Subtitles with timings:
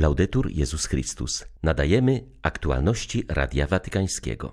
[0.00, 1.44] Laudetur Jezus Chrystus.
[1.62, 4.52] Nadajemy aktualności Radia Watykańskiego.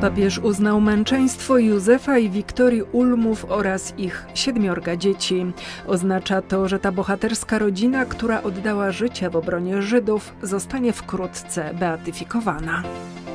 [0.00, 5.46] Papież uznał męczeństwo Józefa i Wiktorii Ulmów oraz ich siedmiorga dzieci.
[5.86, 12.82] Oznacza to, że ta bohaterska rodzina, która oddała życie w obronie Żydów, zostanie wkrótce beatyfikowana.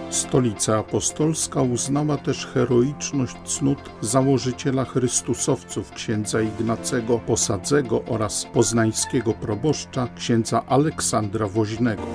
[0.09, 10.63] Stolica Apostolska uznała też heroiczność cnót założyciela Chrystusowców księdza Ignacego Posadzego oraz poznańskiego proboszcza księdza
[10.67, 12.07] Aleksandra Woźnego.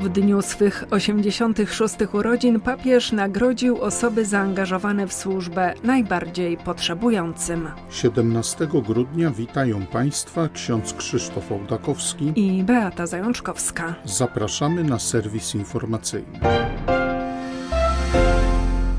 [0.00, 7.68] W dniu swych 86 urodzin papież nagrodził osoby zaangażowane w służbę najbardziej potrzebującym.
[7.90, 13.94] 17 grudnia witają Państwa ksiądz Krzysztof Ołdakowski i Beata Zajączkowska.
[14.04, 16.40] Zapraszamy na serwis informacyjny.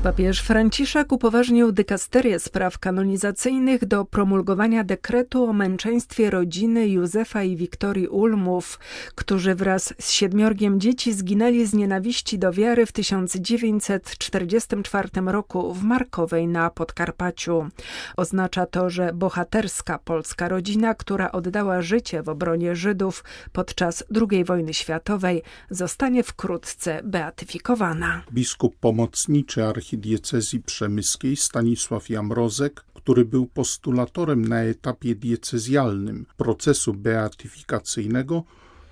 [0.02, 8.08] Papież Franciszek upoważnił dykasterię spraw kanonizacyjnych do promulgowania dekretu o męczeństwie rodziny Józefa i Wiktorii
[8.08, 8.78] Ulmów,
[9.14, 16.48] którzy wraz z siedmiorgiem dzieci zginęli z nienawiści do wiary w 1944 roku w Markowej
[16.48, 17.68] na Podkarpaciu.
[18.16, 24.74] Oznacza to, że bohaterska polska rodzina, która oddała życie w obronie Żydów podczas II wojny
[24.74, 28.22] światowej, zostanie wkrótce beatyfikowana.
[28.32, 38.44] Biskup pomocniczy architekta archidiecezji przemyskiej Stanisław Jamrozek, który był postulatorem na etapie diecezjalnym procesu beatyfikacyjnego,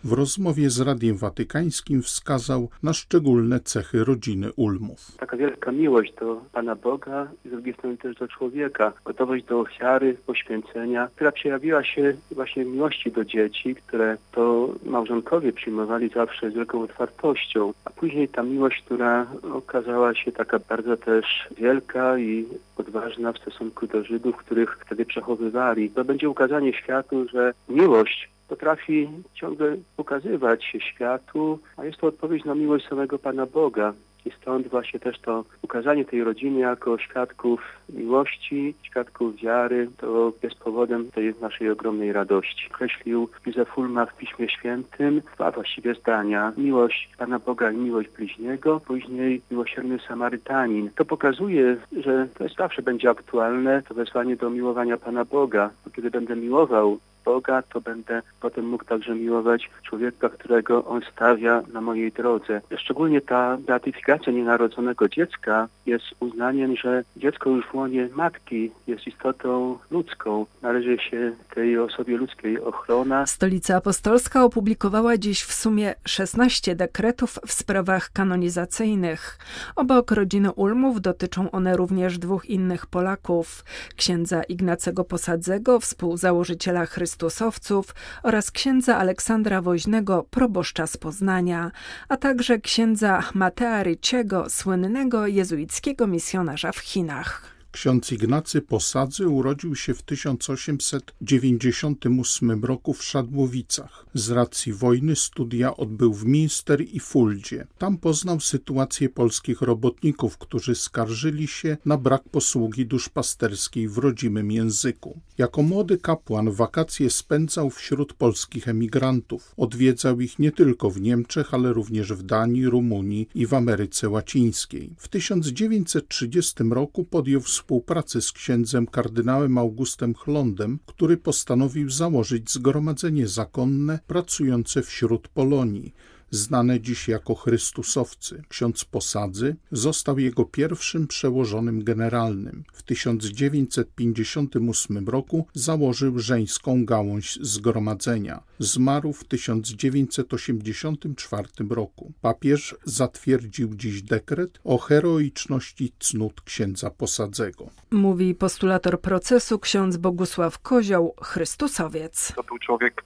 [0.05, 5.17] w rozmowie z Radiem Watykańskim wskazał na szczególne cechy rodziny Ulmów.
[5.19, 9.61] Taka wielka miłość do Pana Boga i z drugiej strony też do człowieka, gotowość do
[9.61, 16.51] ofiary, poświęcenia, która przejawiła się właśnie w miłości do dzieci, które to małżonkowie przyjmowali zawsze
[16.51, 23.33] z wielką otwartością, później ta miłość, która okazała się taka bardzo też wielka i odważna
[23.33, 25.91] w stosunku do Żydów, których wtedy przechowywali.
[25.91, 32.45] To będzie ukazanie światu, że miłość potrafi ciągle pokazywać się światu, a jest to odpowiedź
[32.45, 33.93] na miłość samego Pana Boga.
[34.25, 40.57] I stąd właśnie też to ukazanie tej rodziny jako świadków miłości, świadków wiary, to jest
[40.57, 42.69] powodem tej naszej ogromnej radości.
[42.71, 46.53] Określił Józef Ulma w Piśmie Świętym dwa właściwie zdania.
[46.57, 50.91] Miłość Pana Boga i miłość bliźniego, później miłosierny Samarytanin.
[50.97, 55.71] To pokazuje, że to jest zawsze będzie aktualne, to wezwanie do miłowania Pana Boga.
[55.85, 61.63] Bo kiedy będę miłował Boga, to będę potem mógł także miłować człowieka, którego On stawia
[61.73, 62.61] na mojej drodze.
[62.77, 69.79] Szczególnie ta beatyfikacja nienarodzonego dziecka jest uznaniem, że dziecko już w łonie matki jest istotą
[69.91, 70.47] ludzką.
[70.63, 73.27] Należy się tej osobie ludzkiej ochrona.
[73.27, 79.39] Stolica Apostolska opublikowała dziś w sumie 16 dekretów w sprawach kanonizacyjnych.
[79.77, 83.65] Obok rodziny Ulmów dotyczą one również dwóch innych Polaków.
[83.97, 91.71] Księdza Ignacego Posadzego, współzałożyciela Chrystusowców oraz księdza Aleksandra Woźnego, proboszcza z Poznania,
[92.09, 97.60] a także księdza Matea Ryciego, słynnego jezuickiego misjonarza w Chinach.
[97.73, 104.07] Ksiądz Ignacy Posadzy urodził się w 1898 roku w Szadłowicach.
[104.15, 107.67] Z racji wojny studia odbył w Minster i Fuldzie.
[107.79, 115.21] Tam poznał sytuację polskich robotników, którzy skarżyli się na brak posługi duszpasterskiej w rodzimym języku.
[115.39, 119.55] Jako młody kapłan wakacje spędzał wśród polskich emigrantów.
[119.57, 124.95] Odwiedzał ich nie tylko w Niemczech, ale również w Danii, Rumunii i w Ameryce Łacińskiej.
[124.99, 133.99] W 1930 roku podjął współpracę z księdzem kardynałem Augustem Chlondem, który postanowił założyć zgromadzenie zakonne
[134.07, 135.95] pracujące wśród Polonii,
[136.31, 138.43] znane dziś jako Chrystusowcy.
[138.49, 142.65] Ksiądz Posadzy został jego pierwszym przełożonym generalnym.
[142.73, 148.43] W 1958 roku założył żeńską gałąź zgromadzenia.
[148.59, 152.13] Zmarł w 1984 roku.
[152.21, 157.71] Papież zatwierdził dziś dekret o heroiczności cnót księdza Posadzego.
[157.91, 162.33] Mówi postulator procesu ksiądz Bogusław Kozioł, Chrystusowiec.
[162.37, 163.05] To był człowiek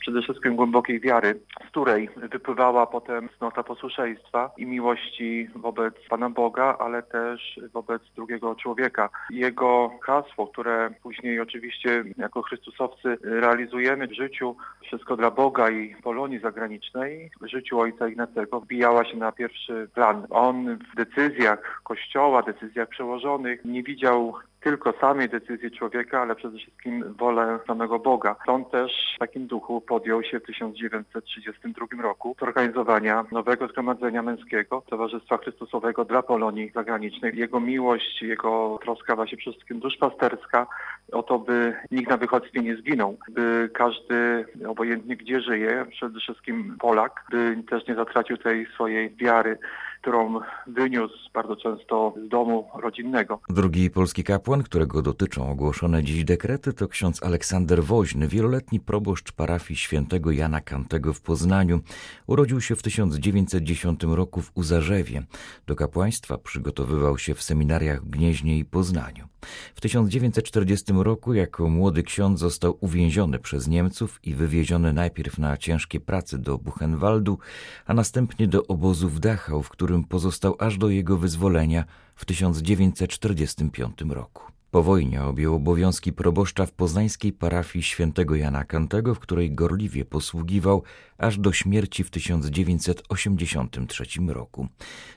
[0.00, 6.76] przede wszystkim głębokiej wiary, z której wypływała potem cnota posłuszeństwa i miłości wobec Pana Boga,
[6.78, 9.10] ale też wobec drugiego człowieka.
[9.30, 16.38] Jego hasło, które później oczywiście jako Chrystusowcy realizujemy w życiu, wszystko dla Boga i Polonii
[16.38, 20.26] zagranicznej, w życiu Ojca Ignacego wbijała się na pierwszy plan.
[20.30, 27.14] On w decyzjach Kościoła, decyzjach przełożonych nie widział tylko samej decyzji człowieka, ale przede wszystkim
[27.18, 28.36] wolę samego Boga.
[28.42, 35.36] Stąd też w takim duchu podjął się w 1932 roku zorganizowania nowego zgromadzenia męskiego Towarzystwa
[35.36, 37.36] Chrystusowego dla Polonii Zagranicznej.
[37.36, 40.66] Jego miłość, jego troska właśnie przede wszystkim duszpasterska
[41.12, 46.76] o to, by nikt na wychodźstwie nie zginął, by każdy, obojętnie gdzie żyje, przede wszystkim
[46.80, 49.58] Polak, by też nie zatracił tej swojej wiary
[50.06, 53.40] którą wyniósł bardzo często z domu rodzinnego.
[53.48, 59.78] Drugi polski kapłan, którego dotyczą ogłoszone dziś dekrety, to ksiądz Aleksander Woźny, wieloletni proboszcz parafii
[59.78, 61.80] świętego Jana Kantego w Poznaniu.
[62.26, 65.22] Urodził się w 1910 roku w Uzarzewie.
[65.66, 69.28] Do kapłaństwa przygotowywał się w seminariach w Gnieźnie i Poznaniu.
[69.74, 76.00] W 1940 roku jako młody ksiądz został uwięziony przez Niemców i wywieziony najpierw na ciężkie
[76.00, 77.38] prace do Buchenwaldu,
[77.86, 81.84] a następnie do obozu w Dachau, w którym pozostał aż do jego wyzwolenia
[82.14, 84.55] w 1945 roku.
[84.70, 90.82] Po wojnie objął obowiązki proboszcza w poznańskiej parafii świętego Jana Kantego, w której gorliwie posługiwał
[91.18, 94.68] aż do śmierci w 1983 roku.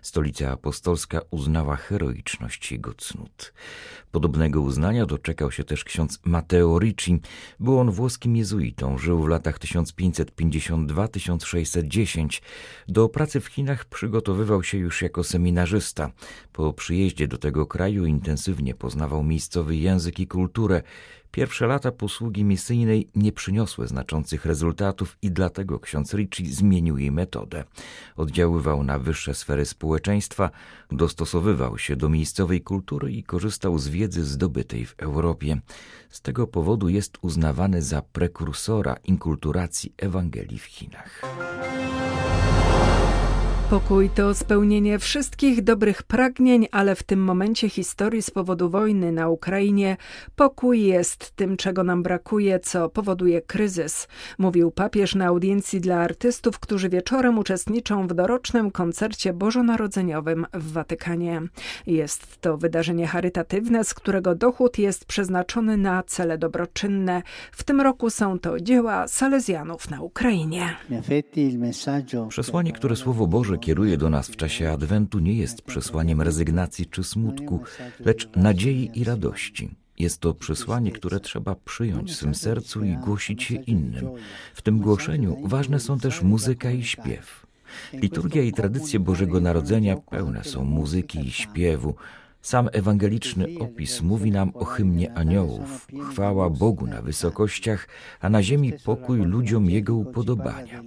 [0.02, 3.54] Stolica apostolska uznała heroiczność jego cnót.
[4.12, 7.20] Podobnego uznania doczekał się też ksiądz Matteo Ricci.
[7.60, 12.42] Był on włoskim jezuitą, żył w latach 1552-1610.
[12.88, 16.12] Do pracy w Chinach przygotowywał się już jako seminarzysta.
[16.54, 20.82] Po przyjeździe do tego kraju intensywnie poznawał miejscowy język i kulturę.
[21.32, 27.64] Pierwsze lata posługi misyjnej nie przyniosły znaczących rezultatów i dlatego ksiądz Ricci zmienił jej metodę.
[28.16, 30.52] Oddziaływał na wyższe sfery społeczeństwa,
[30.92, 35.62] dostosowywał się do miejscowej kultury i korzystał z wiedzy zdobytej w Europie.
[36.10, 41.22] Z tego powodu jest uznawany za prekursora inkulturacji Ewangelii w Chinach.
[43.70, 49.30] Pokój to spełnienie wszystkich dobrych pragnień, ale w tym momencie historii z powodu wojny na
[49.30, 49.98] Ukrainie
[50.36, 54.08] pokój jest tym, czego nam brakuje, co powoduje kryzys,
[54.38, 61.42] mówił papież na audiencji dla artystów, którzy wieczorem uczestniczą w dorocznym koncercie bożonarodzeniowym w Watykanie.
[61.88, 67.22] Jest to wydarzenie charytatywne, z którego dochód jest przeznaczony na cele dobroczynne.
[67.52, 70.76] W tym roku są to dzieła Salezjanów na Ukrainie.
[72.30, 77.04] Przesłanie, które Słowo Boże kieruje do nas w czasie Adwentu, nie jest przesłaniem rezygnacji czy
[77.04, 77.64] smutku,
[78.00, 79.70] lecz nadziei i radości.
[80.00, 84.10] Jest to przesłanie, które trzeba przyjąć w swym sercu i głosić je innym.
[84.54, 87.46] W tym głoszeniu ważne są też muzyka i śpiew.
[87.94, 91.96] Liturgia i tradycje Bożego Narodzenia pełne są muzyki i śpiewu.
[92.42, 97.88] Sam ewangeliczny opis mówi nam o hymnie aniołów, chwała Bogu na wysokościach,
[98.20, 100.84] a na ziemi pokój ludziom Jego upodobania.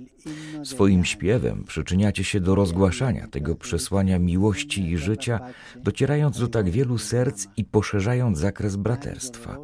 [0.65, 5.41] Swoim śpiewem przyczyniacie się do rozgłaszania tego przesłania miłości i życia,
[5.77, 9.59] docierając do tak wielu serc i poszerzając zakres braterstwa.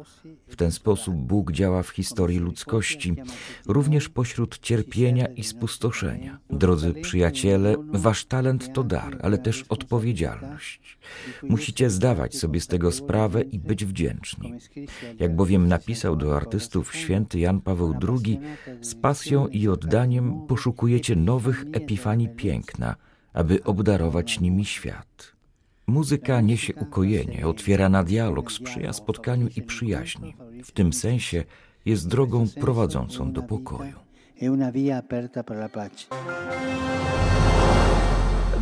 [0.49, 3.15] W ten sposób Bóg działa w historii ludzkości,
[3.67, 6.39] również pośród cierpienia i spustoszenia.
[6.49, 10.97] Drodzy przyjaciele, wasz talent to dar, ale też odpowiedzialność.
[11.43, 14.53] Musicie zdawać sobie z tego sprawę i być wdzięczni.
[15.19, 18.39] Jak bowiem napisał do artystów święty Jan Paweł II,
[18.81, 22.95] z pasją i oddaniem poszukujecie nowych epifanii piękna,
[23.33, 25.38] aby obdarować nimi świat.
[25.89, 30.35] Muzyka niesie ukojenie, otwiera na dialog, sprzyja spotkaniu i przyjaźni.
[30.63, 31.43] W tym sensie
[31.85, 33.95] jest drogą prowadzącą do pokoju.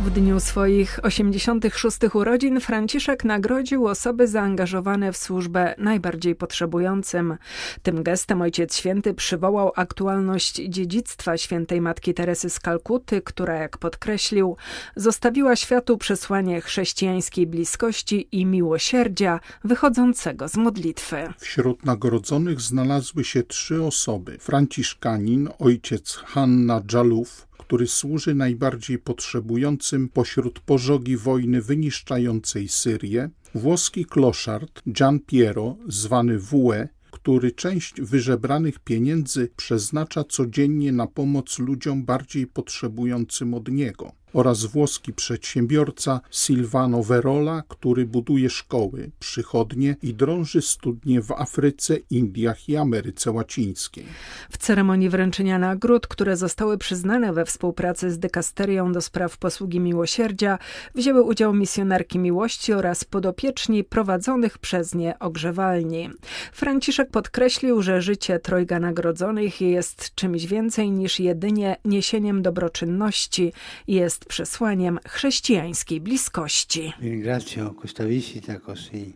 [0.08, 7.36] W dniu swoich 86 urodzin Franciszek nagrodził osoby zaangażowane w służbę najbardziej potrzebującym.
[7.82, 14.56] Tym gestem Ojciec Święty przywołał aktualność dziedzictwa świętej Matki Teresy z Kalkuty, która, jak podkreślił,
[14.96, 21.16] zostawiła światu przesłanie chrześcijańskiej bliskości i miłosierdzia wychodzącego z modlitwy.
[21.38, 30.60] Wśród nagrodzonych znalazły się trzy osoby: Franciszkanin, ojciec Hanna Dżalów, który służy najbardziej potrzebującym pośród
[30.60, 40.24] pożogi wojny wyniszczającej Syrię, włoski kloszard Gian Piero, zwany Wue, który część wyżebranych pieniędzy przeznacza
[40.24, 48.50] codziennie na pomoc ludziom bardziej potrzebującym od niego oraz włoski przedsiębiorca Silvano Verola, który buduje
[48.50, 54.04] szkoły, przychodnie i drąży studnie w Afryce, Indiach i Ameryce Łacińskiej.
[54.50, 60.58] W ceremonii wręczenia nagród, które zostały przyznane we współpracy z Dykasterią do spraw posługi miłosierdzia,
[60.94, 66.10] wzięły udział misjonarki miłości oraz podopieczni prowadzonych przez nie ogrzewalni.
[66.52, 73.52] Franciszek podkreślił, że życie trojga nagrodzonych jest czymś więcej niż jedynie niesieniem dobroczynności,
[73.88, 76.92] jest jest przesłaniem chrześcijańskiej bliskości.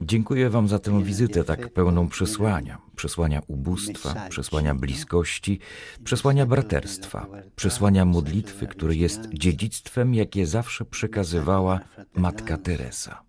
[0.02, 2.78] Dziękuję Wam za tę wizytę tak pełną przesłania.
[2.96, 5.58] Przesłania ubóstwa, przesłania bliskości,
[6.04, 11.80] przesłania braterstwa, przesłania modlitwy, które jest dziedzictwem, jakie zawsze przekazywała
[12.14, 13.22] Matka Teresa.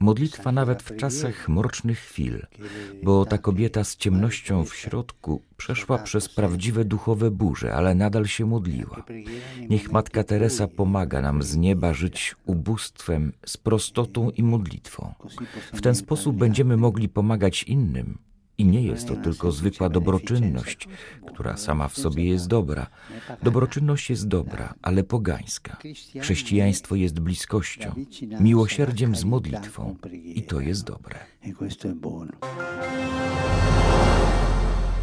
[0.00, 2.46] Modlitwa nawet w czasach mrocznych chwil,
[3.02, 8.46] bo ta kobieta z ciemnością w środku przeszła przez prawdziwe duchowe burze, ale nadal się
[8.46, 9.04] modliła.
[9.68, 15.14] Niech Matka Teresa pomaga nam z nieba żyć ubóstwem, z prostotą i modlitwą.
[15.72, 18.18] W ten sposób będziemy mogli pomagać innym,
[18.60, 20.88] i nie jest to tylko zwykła dobroczynność,
[21.26, 22.86] która sama w sobie jest dobra.
[23.42, 25.76] Dobroczynność jest dobra, ale pogańska.
[26.20, 27.94] Chrześcijaństwo jest bliskością,
[28.40, 31.18] miłosierdziem z modlitwą i to jest dobre.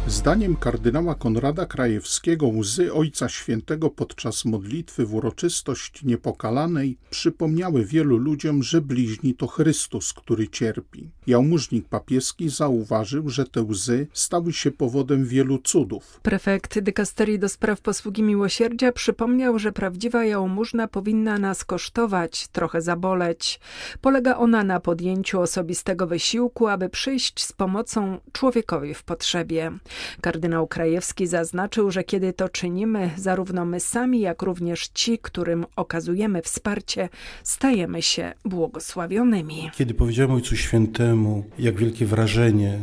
[0.08, 8.62] Zdaniem kardynała Konrada Krajewskiego łzy Ojca Świętego podczas modlitwy w uroczystość niepokalanej przypomniały wielu ludziom,
[8.62, 11.10] że bliźni to Chrystus, który cierpi.
[11.26, 16.20] Jałmużnik papieski zauważył, że te łzy stały się powodem wielu cudów.
[16.22, 23.60] Prefekt dykasterii do spraw posługi miłosierdzia przypomniał, że prawdziwa jałmużna powinna nas kosztować, trochę zaboleć.
[24.00, 29.72] Polega ona na podjęciu osobistego wysiłku, aby przyjść z pomocą człowiekowi w potrzebie.
[30.20, 36.42] Kardynał Krajewski zaznaczył, że kiedy to czynimy, zarówno my sami, jak również ci, którym okazujemy
[36.42, 37.08] wsparcie,
[37.42, 39.70] stajemy się błogosławionymi.
[39.76, 42.78] Kiedy powiedziałem Ojcu Świętemu, jak wielkie wrażenie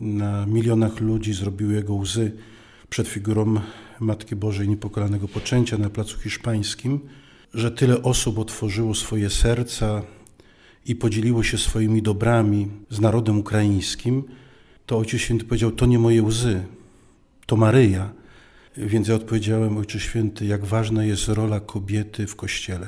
[0.00, 2.32] na milionach ludzi zrobiły jego łzy
[2.90, 3.54] przed figurą
[4.00, 7.00] Matki Bożej Niepokalanego Poczęcia na Placu Hiszpańskim,
[7.54, 10.02] że tyle osób otworzyło swoje serca
[10.86, 14.22] i podzieliło się swoimi dobrami z narodem ukraińskim,
[14.90, 16.62] to Ojciec Święty powiedział, to nie moje łzy,
[17.46, 18.10] to Maryja.
[18.76, 22.86] Więc ja odpowiedziałem, Ojcze Święty, jak ważna jest rola kobiety w Kościele.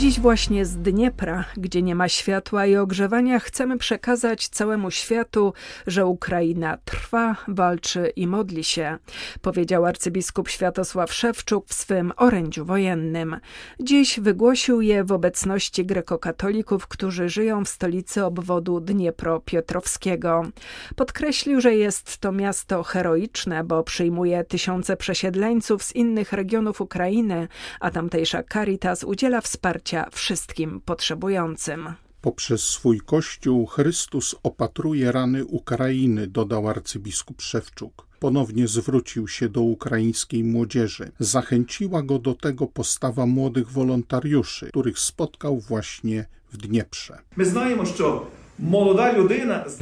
[0.00, 5.52] Dziś właśnie z Dniepra, gdzie nie ma światła i ogrzewania, chcemy przekazać całemu światu,
[5.86, 8.98] że Ukraina trwa, walczy i modli się,
[9.42, 13.36] powiedział arcybiskup Światosław Szewczuk w swym orędziu wojennym.
[13.80, 20.50] Dziś wygłosił je w obecności grekokatolików, którzy żyją w stolicy obwodu Dniepro-Piotrowskiego.
[20.96, 27.48] Podkreślił, że jest to miasto heroiczne, bo przyjmuje tysiące przesiedleńców z innych regionów Ukrainy,
[27.80, 31.94] a tamtejsza Caritas udziela wsparcia wsparcia wszystkim potrzebującym.
[32.20, 38.06] Poprzez swój kościół Chrystus opatruje rany Ukrainy, dodał arcybiskup Szewczuk.
[38.18, 41.12] Ponownie zwrócił się do ukraińskiej młodzieży.
[41.18, 47.18] Zachęciła go do tego postawa młodych wolontariuszy, których spotkał właśnie w Dnieprze.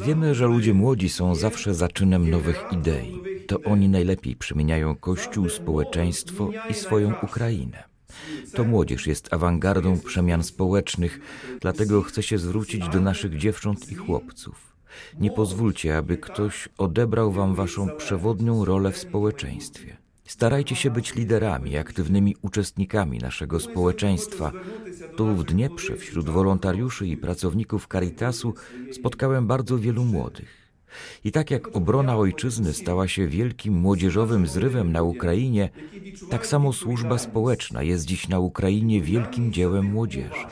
[0.07, 3.21] Wiemy, że ludzie młodzi są zawsze zaczynem nowych idei.
[3.47, 7.88] To oni najlepiej przemieniają Kościół, społeczeństwo i swoją Ukrainę.
[8.55, 11.21] To młodzież jest awangardą przemian społecznych,
[11.61, 14.77] dlatego chcę się zwrócić do naszych dziewcząt i chłopców.
[15.21, 19.97] Nie pozwólcie, aby ktoś odebrał wam waszą przewodnią rolę w społeczeństwie.
[20.25, 24.53] Starajcie się być liderami, aktywnymi uczestnikami naszego społeczeństwa.
[25.17, 28.55] Tu w Dnieprze, wśród wolontariuszy i pracowników Caritasu
[28.93, 30.68] spotkałem bardzo wielu młodych.
[31.25, 35.71] I tak jak obrona ojczyzny stała się wielkim młodzieżowym zrywem na Ukrainie,
[36.31, 40.47] tak samo służba społeczna jest dziś na Ukrainie wielkim dziełem młodzieży.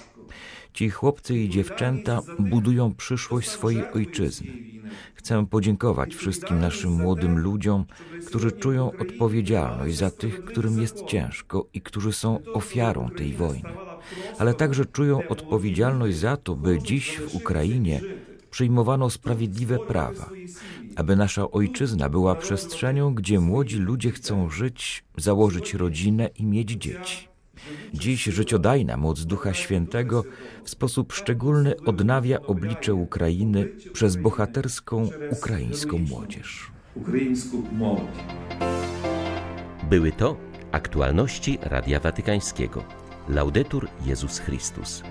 [0.72, 4.52] Ci chłopcy i dziewczęta budują przyszłość swojej ojczyzny.
[5.14, 7.84] Chcę podziękować wszystkim naszym młodym ludziom,
[8.26, 13.68] którzy czują odpowiedzialność za tych, którym jest ciężko i którzy są ofiarą tej wojny,
[14.38, 18.00] ale także czują odpowiedzialność za to, by dziś w Ukrainie
[18.56, 20.30] przyjmowano sprawiedliwe prawa,
[20.96, 27.28] aby nasza ojczyzna była przestrzenią, gdzie młodzi ludzie chcą żyć, założyć rodzinę i mieć dzieci.
[27.94, 30.24] Dziś życiodajna moc Ducha Świętego
[30.64, 36.70] w sposób szczególny odnawia oblicze Ukrainy przez bohaterską ukraińską młodzież.
[39.90, 40.36] Były to
[40.72, 42.84] aktualności Radia Watykańskiego.
[43.28, 45.02] Laudetur Jezus Chrystus.